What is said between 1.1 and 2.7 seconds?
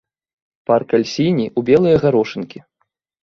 сіні ў белыя гарошынкі.